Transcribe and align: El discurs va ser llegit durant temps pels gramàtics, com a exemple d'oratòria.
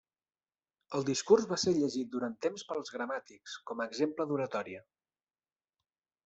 El 0.99 1.03
discurs 1.09 1.45
va 1.51 1.59
ser 1.63 1.73
llegit 1.75 2.09
durant 2.15 2.33
temps 2.45 2.63
pels 2.71 2.91
gramàtics, 2.97 3.59
com 3.73 3.85
a 3.85 3.89
exemple 3.91 4.27
d'oratòria. 4.33 4.83